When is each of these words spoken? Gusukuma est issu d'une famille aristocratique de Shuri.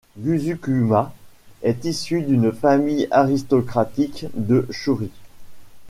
Gusukuma 0.17 1.13
est 1.61 1.85
issu 1.85 2.23
d'une 2.23 2.51
famille 2.51 3.07
aristocratique 3.11 4.25
de 4.33 4.65
Shuri. 4.71 5.11